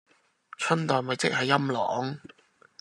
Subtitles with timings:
[0.57, 2.17] 春袋咪即係陰嚢